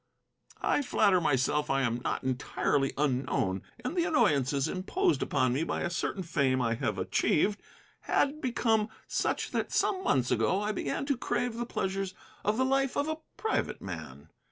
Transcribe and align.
"I 0.63 0.81
flatter 0.81 1.21
thyself 1.21 1.69
I 1.69 1.83
am 1.83 2.01
not 2.03 2.23
entirely 2.23 2.91
unknown. 2.97 3.61
And 3.85 3.95
the 3.95 4.05
annoyances 4.05 4.67
imposed 4.67 5.21
upon 5.21 5.53
me 5.53 5.63
by 5.63 5.81
a 5.81 5.91
certain 5.91 6.23
fame 6.23 6.59
I 6.59 6.73
have 6.73 6.97
achieved 6.97 7.61
had 8.09 8.41
become 8.41 8.89
such 9.05 9.51
that 9.51 9.71
some 9.71 10.03
months 10.03 10.31
ago 10.31 10.59
I 10.59 10.71
began 10.71 11.05
to 11.05 11.15
crave 11.17 11.55
the 11.55 11.67
pleasures 11.67 12.15
of 12.43 12.57
the 12.57 12.65
life 12.65 12.97
of 12.97 13.07
a 13.07 13.19
private 13.37 13.79
man. 13.79 14.29